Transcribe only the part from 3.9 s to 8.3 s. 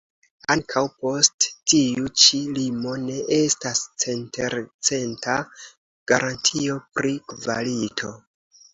centelcenta garantio pri kvalito.